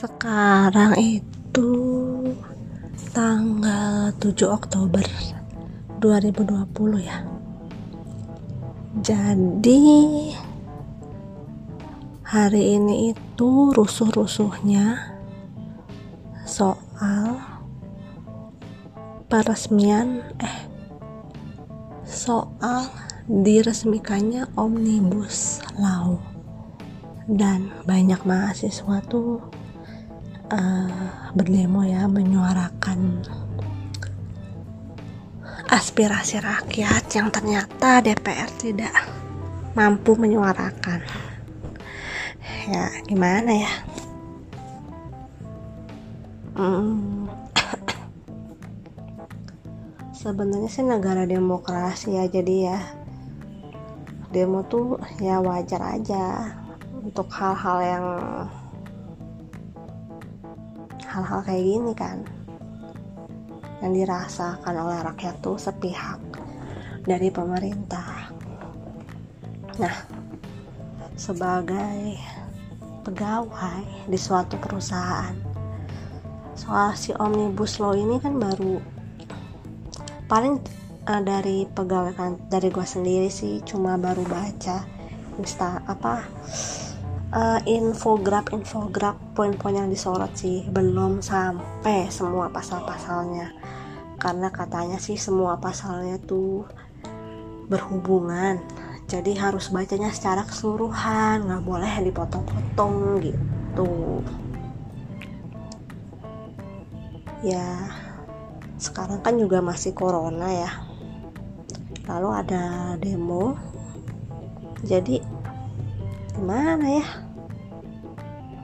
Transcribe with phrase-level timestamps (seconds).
[0.00, 1.72] Sekarang itu
[3.12, 5.04] tanggal 7 Oktober
[6.00, 7.20] 2020 ya.
[9.04, 9.84] Jadi
[12.24, 15.20] hari ini itu rusuh-rusuhnya
[16.48, 17.36] soal
[19.28, 20.64] peresmian eh
[22.08, 22.88] soal
[23.28, 26.24] diresmikannya Omnibus Law
[27.28, 29.60] dan banyak mahasiswa tuh
[30.50, 33.22] uh, berdemo ya menyuarakan
[35.70, 38.90] aspirasi rakyat yang ternyata DPR tidak
[39.78, 40.98] mampu menyuarakan
[42.66, 43.72] ya gimana ya
[46.58, 47.30] hmm.
[50.20, 52.78] sebenarnya sih negara demokrasi ya jadi ya
[54.34, 56.54] demo tuh ya wajar aja
[56.98, 58.06] untuk hal-hal yang
[61.10, 62.22] hal-hal kayak gini kan
[63.82, 66.22] yang dirasakan oleh rakyat tuh sepihak
[67.02, 68.30] dari pemerintah.
[69.82, 69.96] Nah
[71.18, 72.16] sebagai
[73.02, 75.34] pegawai di suatu perusahaan
[76.56, 78.80] soal si omnibus law ini kan baru
[80.28, 80.60] paling
[81.08, 84.84] uh, dari pegawai kan dari gue sendiri sih cuma baru baca
[85.40, 86.28] insta apa
[87.30, 90.66] uh, infograf infograf poin-poin yang disorot sih.
[90.70, 93.54] Belum sampai semua pasal-pasalnya.
[94.20, 96.66] Karena katanya sih semua pasalnya tuh
[97.70, 98.60] berhubungan.
[99.10, 101.46] Jadi harus bacanya secara keseluruhan.
[101.46, 104.22] Nggak boleh dipotong-potong gitu.
[107.40, 107.90] Ya
[108.76, 110.70] sekarang kan juga masih corona ya.
[112.06, 112.62] Lalu ada
[113.00, 113.56] demo.
[114.80, 115.39] Jadi
[116.34, 117.06] gimana ya?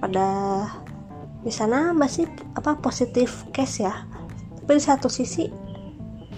[0.00, 0.28] Pada
[1.44, 4.04] bisa nambah sih apa positif case ya?
[4.60, 5.48] Tapi di satu sisi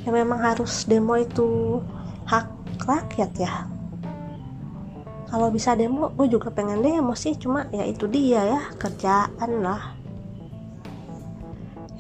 [0.07, 1.79] ya memang harus demo itu
[2.27, 2.47] hak
[2.87, 3.67] rakyat ya.
[5.27, 7.35] Kalau bisa demo gue juga pengen demo sih.
[7.35, 9.95] Cuma ya itu dia ya kerjaan lah.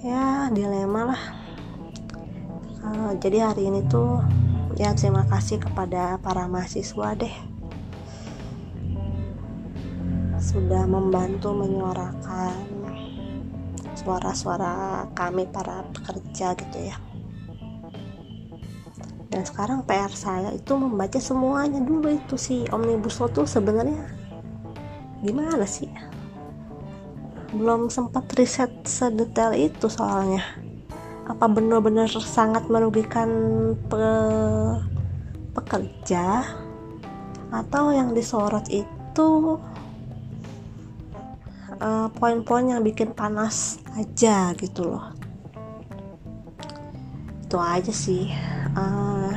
[0.03, 1.22] Ya dilema lah.
[2.86, 4.22] Uh, jadi hari ini tuh
[4.78, 7.55] ya terima kasih kepada para mahasiswa deh
[10.46, 12.54] sudah membantu menyuarakan
[13.98, 16.94] suara-suara kami para pekerja gitu ya.
[19.26, 24.06] Dan sekarang PR saya itu membaca semuanya dulu itu si omnibus law tuh sebenarnya
[25.26, 25.90] gimana sih?
[27.50, 30.46] Belum sempat riset sedetail itu soalnya.
[31.26, 33.28] Apa benar-benar sangat merugikan
[33.90, 34.06] pe
[35.58, 36.46] pekerja?
[37.50, 39.58] Atau yang disorot itu
[41.81, 45.12] uh, poin-poin yang bikin panas aja gitu loh.
[47.44, 48.32] Itu aja sih.
[48.76, 49.32] Uh,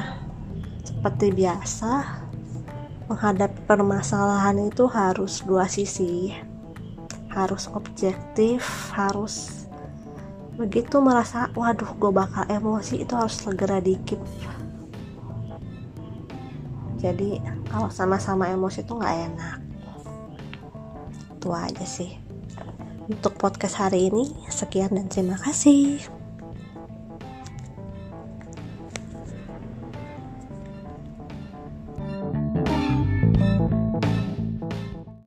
[0.83, 2.21] seperti biasa
[3.07, 6.35] menghadapi permasalahan itu harus dua sisi.
[7.29, 9.65] Harus objektif harus
[10.59, 14.19] begitu merasa waduh gue bakal emosi itu harus segera dikit
[16.99, 17.39] jadi
[17.71, 19.57] kalau sama-sama emosi itu nggak enak.
[21.39, 22.28] Itu aja sih
[23.09, 26.18] untuk podcast hari ini sekian dan terima kasih